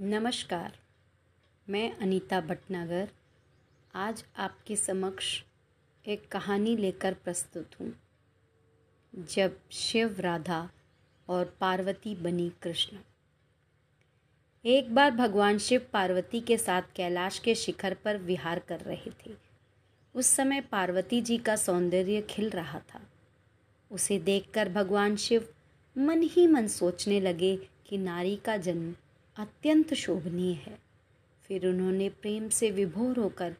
नमस्कार, 0.00 0.78
मैं 1.68 1.98
अनीता 1.98 2.40
भटनागर। 2.40 3.08
आज 3.94 4.24
आपके 4.36 4.76
समक्ष 4.76 5.42
एक 6.06 6.28
कहानी 6.28 6.76
लेकर 6.76 7.14
प्रस्तुत 7.14 7.70
हूँ। 7.80 7.94
जब 9.34 9.58
शिव 9.70 10.16
राधा 10.20 10.70
और 11.28 11.56
पार्वती 11.60 12.14
बनी 12.14 12.52
कृष्ण। 12.62 12.96
एक 14.64 14.94
बार 14.94 15.10
भगवान 15.10 15.58
शिव 15.58 15.86
पार्वती 15.92 16.40
के 16.40 16.58
साथ 16.58 16.82
कैलाश 16.96 17.38
के 17.38 17.54
शिखर 17.54 17.94
पर 17.94 18.16
विहार 18.16 18.58
कर 18.58 18.80
रहे 18.80 19.10
थे। 19.10 19.34
उस 20.14 20.26
समय 20.26 20.60
पार्वती 20.60 21.20
जी 21.20 21.38
का 21.38 21.56
सौंदर्य 21.56 22.22
खिल 22.22 22.50
रहा 22.50 22.78
था। 22.78 23.00
उसे 23.90 24.18
देखकर 24.18 24.68
भगवान 24.68 25.16
शिव 25.16 25.54
मन 25.98 26.22
ही 26.22 26.46
मन 26.46 26.66
सोचने 26.66 27.20
लगे 27.20 27.56
कि 27.56 27.98
नारी 27.98 28.36
का 28.36 28.56
जन्म 28.56 28.94
अत्यंत 29.38 29.94
शोभनीय 29.94 30.52
है। 30.52 30.78
फिर 31.42 31.66
उन्होंने 31.66 32.08
प्रेम 32.08 32.48
से 32.48 32.70
विभोर 32.70 33.18
होकर 33.18 33.56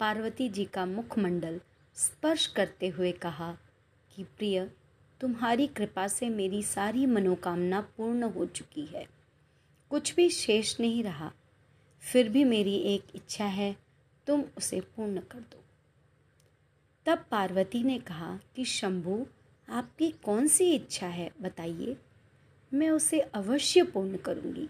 पार्वती 0.00 0.48
जी 0.48 0.64
का 0.64 0.86
मुखमंडल 0.86 1.60
स्पर्श 1.94 2.46
करते 2.46 2.88
हुए 2.88 3.12
कहा 3.12 3.56
कि 4.16 4.24
प्रिय, 4.24 4.70
तुम्हारी 5.20 5.66
कृपा 5.66 6.08
से 6.08 6.28
मेरी 6.28 6.62
सारी 6.62 7.06
मनोकामना 7.06 7.80
पूर्ण 7.80 8.22
हो 8.22 8.46
चुकी 8.46 8.84
है। 8.84 9.06
कुछ 9.90 10.14
भी 10.14 10.30
शेष 10.30 10.80
नहीं 10.80 11.04
रहा। 11.04 11.32
फिर 12.00 12.28
भी 12.28 12.44
मेरी 12.44 12.76
एक 12.76 13.04
इच्छा 13.14 13.44
है, 13.44 13.76
तुम 14.26 14.44
उसे 14.58 14.80
पूर्ण 14.80 15.20
कर 15.20 15.38
दो। 15.38 15.64
तब 17.06 17.24
पार्वती 17.30 17.82
ने 17.82 17.98
कहा 17.98 18.38
कि, 18.56 18.64
शंभु, 18.64 19.26
आपकी 19.68 20.10
कौन 20.10 20.46
सी 20.48 20.74
इच्छा 20.74 21.06
है, 21.06 21.30
बताइए। 21.40 21.96
मैं 22.74 22.90
उसे 22.90 23.20
अवश्य 23.20 23.82
पूर्ण 23.82 24.16
करूँगी। 24.16 24.68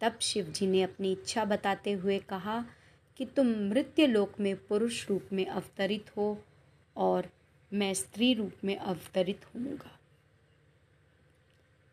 तब 0.00 0.18
शिव 0.20 0.44
जी 0.44 0.66
ने 0.66 0.82
अपनी 0.82 1.12
इच्छा 1.12 1.44
बताते 1.44 1.92
हुए 1.92 2.18
कहा 2.18 2.64
कि 3.16 3.24
तुम 3.24 3.46
मृत्यु 3.46 4.06
लोक 4.06 4.40
में 4.40 4.66
पुरुष 4.66 5.08
रूप 5.08 5.28
में 5.32 5.46
अवतरित 5.46 6.16
हो 6.16 6.44
और 6.96 7.28
मैं 7.72 7.94
स्त्री 7.94 8.34
रूप 8.34 8.52
में 8.64 8.76
अवतरित 8.76 9.44
होऊँगा। 9.44 9.98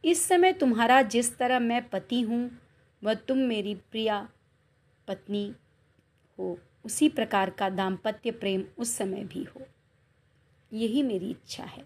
इस 0.06 0.28
समय 0.28 0.54
तुम्हारा 0.54 1.02
जिस 1.02 1.38
तरह 1.38 1.60
मैं 1.60 1.90
पति 1.90 2.22
हूँ, 2.22 2.52
वह 3.04 3.14
तुम 3.14 3.38
मेरी 3.38 3.76
प्रिया 3.76 4.30
पत्नी 5.08 5.56
हो। 6.40 6.60
उसी 6.86 7.10
प्रकार 7.10 7.50
का 7.50 7.70
दाम्पत्य 7.70 8.32
प्रेम 8.32 8.66
उस 8.78 8.90
समय 8.98 9.24
भी 9.24 9.44
हो। 9.44 9.62
यही 10.74 11.04
मेरी 11.04 11.32
इच्छा 11.32 11.64
है। 11.64 11.84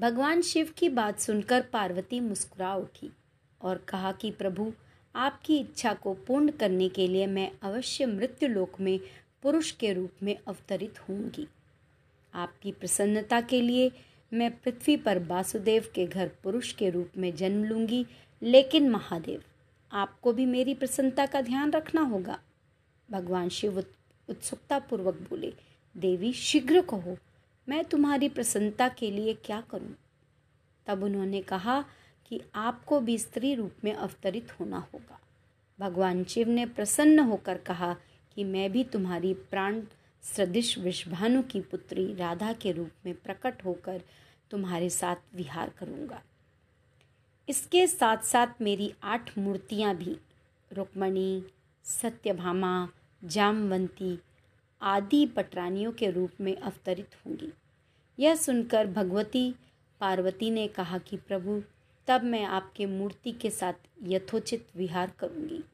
भगवान 0.00 0.42
शिव 0.42 0.74
की 0.78 0.88
बात 0.88 1.18
सुनकर 1.18 1.60
पार्वती 1.60 2.20
मुस्कुरा 2.20 2.74
उठी। 2.74 3.10
और 3.62 3.78
कहा 3.78 4.12
कि, 4.12 4.30
प्रभु, 4.30 4.72
आपकी 5.16 5.58
इच्छा 5.58 5.94
को 5.94 6.14
पूर्ण 6.14 6.50
करने 6.50 6.88
के 6.88 7.08
लिए 7.08 7.26
मैं 7.26 7.52
अवश्य 7.62 8.06
मृत्यु 8.06 8.48
लोक 8.48 8.80
में 8.80 9.00
पुरुष 9.42 9.70
के 9.70 9.92
रूप 9.92 10.10
में 10.22 10.38
अवतरित 10.48 11.08
होंगी 11.08 11.48
आपकी 12.34 12.72
प्रसन्नता 12.72 13.40
के 13.40 13.60
लिए 13.60 13.92
मैं 14.32 14.58
पृथ्वी 14.58 14.96
पर 14.96 15.18
वासुदेव 15.18 15.84
के 15.94 16.06
घर 16.06 16.30
पुरुष 16.42 16.72
के 16.72 16.90
रूप 16.90 17.10
में 17.16 17.36
जन्म 17.36 17.64
लूँगी, 17.64 18.06
लेकिन 18.42 18.88
महादेव, 18.90 19.42
आपको 19.92 20.32
भी 20.32 20.46
मेरी 20.46 20.74
प्रसन्नता 20.74 21.26
का 21.26 21.40
ध्यान 21.40 21.70
रखना 21.70 22.00
होगा 22.00 22.38
भगवान 23.10 23.48
शिव 23.48 23.78
उत्सुकता 24.28 24.78
पूर्वक 24.78 25.14
बोले, 25.14 25.54
देवी, 25.96 26.32
शीघ्र 26.32 26.80
कहो, 26.80 27.18
मैं 27.68 27.84
तुम्हारी 27.84 28.28
प्रसन्नता 28.28 28.88
के 28.88 29.10
लिए 29.10 29.34
क्या 29.34 29.60
करूँ? 29.60 29.96
तब 30.86 31.02
उन्होंने 31.02 31.42
कहा 31.42 31.84
कि 32.28 32.40
आपको 32.54 33.00
भी 33.00 33.18
स्त्री 33.18 33.54
रूप 33.54 33.72
में 33.84 33.92
अवतरित 33.92 34.60
होना 34.60 34.88
होगा। 34.94 35.20
भगवान 35.80 36.24
शिव 36.24 36.48
ने 36.48 36.66
प्रसन्न 36.66 37.18
होकर 37.18 37.58
कहा 37.58 37.96
कि 38.34 38.44
मैं 38.44 38.72
भी 38.72 38.84
तुम्हारी 38.84 39.34
प्राण 39.34 39.82
सदृश 40.22 40.78
विषभानु 40.78 41.42
की 41.42 41.60
पुत्री 41.60 42.14
राधा 42.14 42.52
के 42.52 42.72
रूप 42.72 42.90
में 43.06 43.14
प्रकट 43.14 43.64
होकर 43.64 44.02
तुम्हारे 44.50 44.90
साथ 44.90 45.16
विहार 45.34 45.72
करूँगा। 45.78 46.22
इसके 47.48 47.86
साथ 47.86 48.16
साथ 48.16 48.46
मेरी 48.60 48.94
आठ 49.02 49.38
मूर्तियाँ 49.38 49.96
भी, 49.96 50.16
रुक्मणी, 50.72 51.42
सत्यभामा, 51.84 52.88
जामवंती 53.24 54.18
आदि 54.82 55.26
पटरानियों 55.26 55.92
के 55.92 56.10
रूप 56.10 56.30
में 56.40 56.56
अवतरित 56.56 57.14
होंगी। 57.14 57.52
यह 58.18 58.34
सुनकर 58.34 58.86
भगवती 58.86 59.54
पार्वती 60.00 60.50
ने 60.50 60.68
कहा 60.68 60.98
कि 60.98 61.16
प्रभु 61.16 61.62
तब 62.06 62.22
मैं 62.22 62.44
आपके 62.44 62.86
मूर्ति 62.86 63.32
के 63.32 63.50
साथ 63.50 63.72
यथोचित 64.02 64.66
विहार 64.76 65.12
करूँगी। 65.18 65.64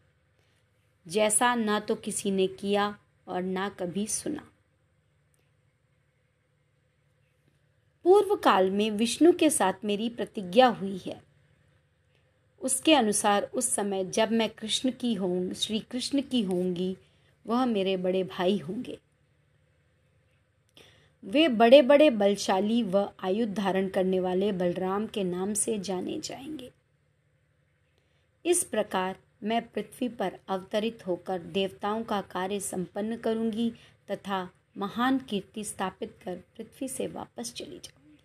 जैसा 1.08 1.54
ना 1.54 1.80
तो 1.80 1.94
किसी 1.94 2.30
ने 2.30 2.46
किया 2.46 2.98
और 3.28 3.42
ना 3.42 3.68
कभी 3.68 4.06
सुना। 4.06 4.48
पूर्व 8.04 8.36
काल 8.36 8.70
में 8.70 8.90
विष्णु 8.90 9.32
के 9.32 9.50
साथ 9.50 9.72
मेरी 9.84 10.08
प्रतिज्ञा 10.08 10.68
हुई 10.68 11.00
है। 11.06 11.22
उसके 12.60 12.94
अनुसार 12.94 13.42
उस 13.42 13.74
समय 13.74 14.04
जब 14.04 14.32
मैं 14.32 14.50
कृष्ण 14.50 14.90
की 14.90 15.14
होंगी 15.14 15.54
श्री 15.54 15.80
कृष्ण 15.80 16.22
की 16.22 16.42
होंगी 16.42 16.96
वह 17.46 17.64
मेरे 17.64 17.96
बड़े 17.96 18.24
भाई 18.24 18.58
होंगे। 18.58 18.98
वे 21.24 21.48
बड़े 21.48 21.82
बड़े 21.82 22.10
बलशाली 22.10 22.82
व 22.82 23.10
आयुध 23.24 23.54
धारण 23.54 23.88
करने 23.88 24.20
वाले 24.20 24.52
बलराम 24.52 25.06
के 25.06 25.24
नाम 25.24 25.54
से 25.54 25.78
जाने 25.78 26.20
जाएँगे। 26.20 26.70
इस 28.46 28.64
प्रकार 28.64 29.16
मैं 29.42 29.68
पृथ्वी 29.68 30.08
पर 30.08 30.32
अवतरित 30.48 31.06
होकर 31.06 31.38
देवताओं 31.38 32.02
का 32.02 32.20
कार्य 32.20 32.60
संपन्न 32.60 33.16
करूँगी 33.16 33.72
तथा 34.10 34.50
महान 34.78 35.18
कीर्ति 35.18 35.64
स्थापित 35.64 36.16
कर 36.24 36.36
पृथ्वी 36.36 36.88
से 36.88 37.06
वापस 37.06 37.52
चली 37.52 37.78
जाऊँगी। 37.78 38.24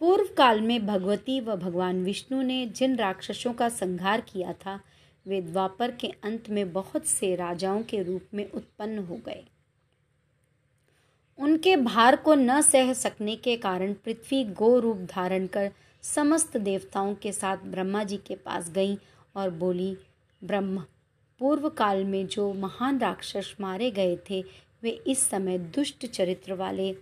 पूर्व 0.00 0.34
काल 0.36 0.60
में 0.60 0.86
भगवती 0.86 1.40
व 1.40 1.56
भगवान 1.56 2.04
विष्णु 2.04 2.42
ने 2.42 2.66
जिन 2.66 2.96
राक्षसों 2.96 3.52
का 3.52 3.68
संहार 3.68 4.20
किया 4.20 4.52
था, 4.52 4.80
वे 5.26 5.42
द्वापर 5.42 5.90
के 5.90 6.06
अंत 6.06 6.50
में 6.50 6.72
बहुत 6.72 7.06
से 7.06 7.34
राजाओं 7.34 7.82
के 7.82 8.02
रूप 8.02 8.22
में 8.34 8.50
उत्पन्न 8.50 8.98
हो 8.98 9.16
गए। 9.16 9.44
उनके 11.38 11.76
भार 11.76 12.16
को 12.16 12.34
न 12.34 12.60
सह 12.60 12.92
सकने 12.92 13.36
के 13.36 13.56
कारण 13.56 13.92
पृथ्वी 13.92 14.44
गो 14.44 14.78
रूप 14.78 14.96
धारण 14.96 15.46
कर 15.46 15.72
समस्त 16.02 16.56
देवताओं 16.56 17.14
के 17.14 17.32
साथ 17.32 17.56
ब्रह्मा 17.56 18.04
जी 18.04 18.16
के 18.16 18.34
पास 18.34 18.70
गई 18.70 18.98
और 19.36 19.50
बोली, 19.50 19.96
ब्रह्म 20.44 20.84
पूर्व 21.38 21.68
काल 21.68 22.04
में 22.04 22.26
जो 22.26 22.52
महान 22.52 22.98
राक्षस 22.98 23.56
मारे 23.60 23.90
गए 23.90 24.18
थे, 24.30 24.44
वे 24.82 24.90
इस 24.90 25.30
समय 25.30 25.58
दुष्ट 25.58 26.06
चरित्र 26.06 26.52
वाले 26.52 26.92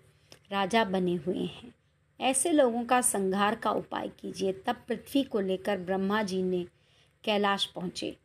राजा 0.50 0.84
बने 0.84 1.14
हुए 1.14 1.38
हैं। 1.38 1.74
ऐसे 2.20 2.52
लोगों 2.52 2.84
का 2.84 3.00
संहार 3.00 3.54
का 3.54 3.70
उपाय 3.70 4.08
कीजिए, 4.08 4.52
तब 4.52 4.76
पृथ्वी 4.88 5.22
को 5.22 5.40
लेकर 5.40 5.78
ब्रह्मा 5.78 6.22
जी 6.22 6.42
ने 6.42 6.66
कैलाश 7.24 7.64
पहुँचे। 7.64 8.16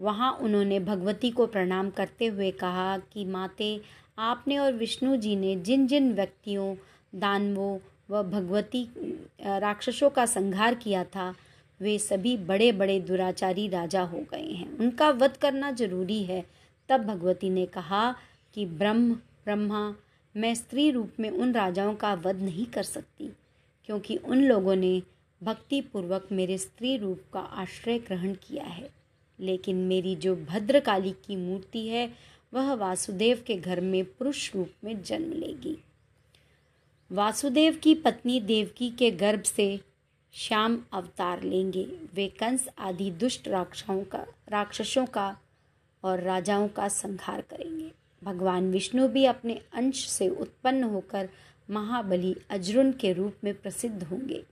वहाँ 0.00 0.32
उन्होंने 0.32 0.80
भगवती 0.80 1.30
को 1.30 1.46
प्रणाम 1.46 1.90
करते 1.90 2.26
हुए 2.26 2.50
कहा 2.50 2.98
कि, 2.98 3.24
माते 3.24 3.80
आपने 4.18 4.58
और 4.58 4.72
विष्णु 4.72 5.16
जी 5.16 5.36
ने 5.36 5.56
जिन 5.56 5.86
जिन 5.86 6.12
व्यक्तियों, 6.12 6.76
दानवों 7.14 7.78
व 8.10 8.22
भगवती 8.22 8.88
राक्षसों 9.40 10.10
का 10.10 10.26
संहार 10.26 10.74
किया 10.74 11.04
था, 11.04 11.34
वे 11.80 11.98
सभी 11.98 12.36
बड़े 12.36 12.72
बड़े 12.72 13.00
दुराचारी 13.00 13.68
राजा 13.68 14.02
हो 14.02 14.18
गए 14.18 14.50
हैं। 14.52 14.78
उनका 14.78 15.10
वध 15.10 15.36
करना 15.36 15.70
ज़रूरी 15.70 16.22
है। 16.24 16.44
तब 16.88 17.04
भगवती 17.04 17.50
ने 17.50 17.66
कहा 17.66 18.14
कि, 18.54 18.66
ब्रह्म, 18.66 19.14
ब्रह्मा, 19.14 19.94
मैं 20.36 20.54
स्त्री 20.54 20.90
रूप 20.90 21.10
में 21.20 21.30
उन 21.30 21.52
राजाओं 21.52 21.94
का 21.94 22.14
वध 22.14 22.36
नहीं 22.36 22.66
कर 22.66 22.82
सकती, 22.82 23.32
क्योंकि 23.86 24.16
उन 24.16 24.44
लोगों 24.44 24.76
ने 24.76 25.02
भक्ति 25.42 25.80
पूर्वक 25.80 26.28
मेरे 26.32 26.58
स्त्री 26.58 26.96
रूप 26.96 27.20
का 27.32 27.40
आश्रय 27.40 27.98
ग्रहण 27.98 28.34
किया 28.34 28.64
है। 28.64 28.90
लेकिन 29.40 29.76
मेरी 29.76 30.16
जो 30.16 30.36
भद्रकाली 30.36 31.10
की 31.10 31.36
मूर्ति 31.36 31.88
है 31.88 32.12
वह 32.52 32.74
वासुदेव 32.74 33.44
के 33.46 33.56
घर 33.56 33.80
में 33.80 34.04
पुरुष 34.04 34.54
रूप 34.54 34.70
में 34.84 35.02
जन्म 35.02 35.32
लेगी। 35.32 35.78
वासुदेव 37.12 37.80
की 37.82 37.94
पत्नी 37.94 38.40
देवकी 38.40 38.90
के 38.90 39.10
गर्भ 39.10 39.42
से 39.42 39.80
श्याम 40.32 40.82
अवतार 40.92 41.42
लेंगे। 41.42 41.86
वे 42.14 42.28
कंस 42.28 42.68
आदि 42.78 43.10
दुष्ट 43.10 43.48
राक्षसों 43.48 44.04
का 44.04 44.26
राक्षसों 44.48 45.06
का 45.06 45.38
और 46.04 46.20
राजाओं 46.20 46.68
का 46.68 46.88
संहार 46.88 47.40
करेंगे। 47.40 47.92
भगवान 48.24 48.70
विष्णु 48.70 49.08
भी 49.08 49.24
अपने 49.24 49.60
अंश 49.72 50.08
से 50.08 50.28
उत्पन्न 50.28 50.84
होकर 50.84 51.28
महाबली 51.70 52.36
अजरुन 52.50 52.92
के 52.92 53.12
रूप 53.12 53.34
में 53.44 53.54
प्रसिद्ध 53.54 54.02
होंगे। 54.02 54.44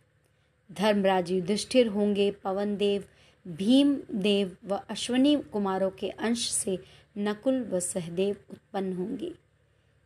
धर्मराज 0.73 1.31
युधिष्ठिर 1.33 1.87
होंगे 1.87 2.31
पवन 2.31 2.77
देव 2.77 3.05
भीम 3.49 3.97
देव 4.15 4.57
व 4.65 4.81
अश्वनी 4.91 5.37
कुमारों 5.37 5.91
के 5.91 6.09
अंश 6.09 6.49
से 6.51 6.79
नकुल 7.17 7.63
व 7.63 7.79
सहदेव 7.81 8.37
उत्पन्न 8.51 8.93
होंगे। 8.93 9.33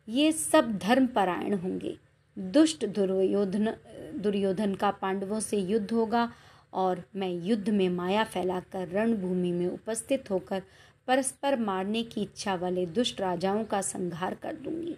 ये 0.09 0.33
सब 0.33 0.77
धर्मपरायण 0.79 1.55
होंगे। 1.55 1.97
दुष्ट 2.37 2.87
दुर्योधन 2.87 3.75
दुर्योधन 4.17 4.75
का 4.75 4.91
पांडवों 4.91 5.41
से 5.41 5.59
युद्ध 5.59 5.91
होगा 5.93 6.33
और 6.73 7.03
मैं 7.17 7.29
युद्ध 7.29 7.69
में 7.69 7.89
माया 7.89 8.25
फैलाकर 8.25 8.89
रणभूमि 8.89 9.53
में 9.53 9.67
उपस्थित 9.67 10.31
होकर 10.31 10.63
परस्पर 11.09 11.59
मारने 11.59 12.03
की 12.03 12.23
इच्छा 12.23 12.55
वाले 12.55 12.87
दुष्ट 12.87 13.21
राजाओं 13.21 13.65
का 13.65 13.81
संहार 13.83 14.35
कर 14.35 14.57
दूँगी। 14.57 14.97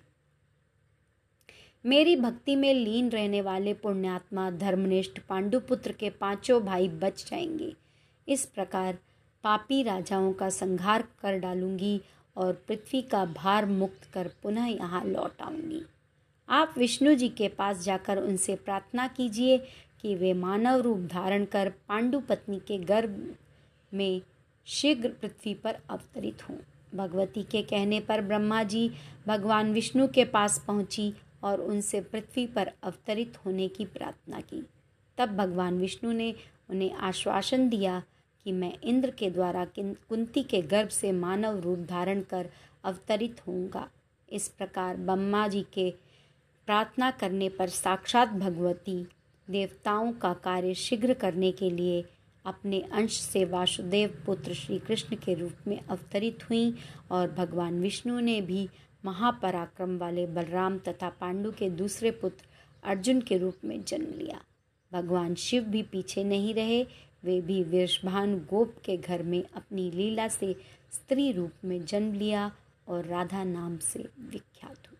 मेरी 1.84 2.16
भक्ति 2.16 2.56
में 2.56 2.72
लीन 2.74 3.08
रहने 3.08 3.40
वाले 3.42 3.74
पुण्यात्मा 3.74 4.50
धर्मनिष्ठ 4.50 5.18
पांडुपुत्र 5.18 5.92
के 5.92 6.10
पाँचों 6.10 6.60
भाई 6.62 6.88
बच 6.88 7.24
जाएँगे। 7.30 7.72
इस 8.28 8.44
प्रकार 8.46 8.98
पापी 9.44 9.82
राजाओं 9.82 10.32
का 10.32 10.48
संहार 10.50 11.02
कर 11.22 11.38
डालूँगी 11.38 12.00
और 12.36 12.52
पृथ्वी 12.68 13.02
का 13.02 13.24
भार 13.24 13.66
मुक्त 13.66 14.04
कर 14.14 14.30
पुनः 14.42 14.66
यहाँ 14.66 15.04
लौट 15.04 15.42
आऊँगी। 15.42 15.82
आप 16.48 16.74
विष्णु 16.78 17.14
जी 17.14 17.28
के 17.28 17.48
पास 17.48 17.82
जाकर 17.84 18.18
उनसे 18.18 18.54
प्रार्थना 18.54 19.06
कीजिए 19.06 19.58
कि 20.02 20.14
वे 20.14 20.32
मानव 20.32 20.80
रूप 20.80 20.98
धारण 21.12 21.44
कर 21.44 21.72
पांडु 21.88 22.20
पत्नी 22.20 22.58
के 22.58 22.78
गर्भ 22.78 23.36
में 23.92 24.20
शीघ्र 24.66 25.08
पृथ्वी 25.08 25.54
पर 25.54 25.76
अवतरित 25.90 26.48
हों। 26.48 26.56
भगवती 26.94 27.42
के 27.42 27.62
कहने 27.62 28.00
पर 28.00 28.20
ब्रह्मा 28.20 28.62
जी 28.62 28.90
भगवान 29.26 29.72
विष्णु 29.72 30.08
के 30.08 30.24
पास 30.24 30.64
पहुँची 30.66 31.12
और 31.44 31.60
उनसे 31.60 32.00
पृथ्वी 32.00 32.46
पर 32.46 32.70
अवतरित 32.82 33.38
होने 33.46 33.68
की 33.68 33.84
प्रार्थना 33.84 34.40
की। 34.40 34.62
तब 35.18 35.36
भगवान 35.36 35.78
विष्णु 35.78 36.12
ने 36.12 36.34
उन्हें 36.70 36.92
आश्वासन 36.92 37.68
दिया 37.68 38.02
कि 38.44 38.52
मैं 38.52 38.72
इंद्र 38.84 39.10
के 39.10 39.30
द्वारा 39.30 39.64
कुंती 39.78 40.42
के 40.42 40.62
गर्भ 40.62 40.88
से 40.88 41.12
मानव 41.12 41.60
रूप 41.60 41.78
धारण 41.78 42.20
कर 42.20 42.48
अवतरित 42.84 43.40
होऊँगा। 43.46 43.88
इस 44.28 44.48
प्रकार 44.48 44.96
ब्रह्मा 44.96 45.46
जी 45.48 45.62
के 45.74 45.90
प्रार्थना 46.66 47.10
करने 47.10 47.48
पर 47.48 47.68
साक्षात 47.68 48.28
भगवती 48.28 49.06
देवताओं 49.48 50.12
का 50.12 50.32
कार्य 50.34 50.74
शीघ्र 50.74 51.14
करने 51.14 51.52
के 51.52 51.70
लिए 51.70 52.04
अपने 52.44 52.80
अंश 52.92 53.18
से 53.20 53.44
वासुदेव 53.44 54.22
पुत्र 54.26 54.54
श्री 54.54 54.78
कृष्ण 54.78 55.16
के 55.16 55.34
रूप 55.34 55.66
में 55.66 55.78
अवतरित 55.80 56.48
हुई 56.50 56.74
और 57.10 57.30
भगवान 57.30 57.80
विष्णु 57.80 58.20
ने 58.20 58.40
भी 58.40 58.68
महापराक्रम 59.04 59.96
वाले 59.98 60.26
बलराम 60.26 60.78
तथा 60.78 61.08
पांडु 61.08 61.50
के 61.50 61.70
दूसरे 61.70 62.10
पुत्र 62.10 62.46
अर्जुन 62.84 63.20
के 63.20 63.38
रूप 63.38 63.64
में 63.64 63.82
जन्म 63.84 64.18
लिया। 64.18 64.40
भगवान 64.92 65.34
शिव 65.34 65.64
भी 65.64 65.82
पीछे 65.82 66.24
नहीं 66.24 66.54
रहे 66.54 66.84
वे 67.24 67.40
भी 67.40 67.62
वृषभान 67.62 68.38
गोप 68.38 68.76
के 68.84 68.96
घर 68.96 69.22
में 69.22 69.44
अपनी 69.54 69.90
लीला 69.90 70.28
से 70.28 70.56
स्त्री 70.92 71.32
रूप 71.32 71.52
में 71.64 71.84
जन्म 71.84 72.12
लिया 72.14 72.52
और 72.88 73.04
राधा 73.04 73.44
नाम 73.44 73.78
से 73.78 74.08
विख्यात 74.20 74.90
हुई। 74.90 74.98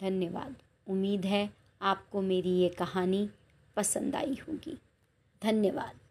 धन्यवाद। 0.00 0.56
उम्मीद 0.88 1.26
है 1.26 1.50
आपको 1.82 2.22
मेरी 2.22 2.50
ये 2.50 2.68
कहानी 2.68 3.30
पसंद 3.76 4.16
आई 4.16 4.38
होगी। 4.48 4.78
धन्यवाद। 5.42 6.07